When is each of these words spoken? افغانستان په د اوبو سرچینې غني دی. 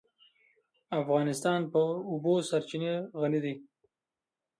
افغانستان 1.01 1.59
په 1.71 1.81
د 1.89 2.01
اوبو 2.11 2.33
سرچینې 2.49 2.93
غني 3.19 3.39
دی. 3.45 3.55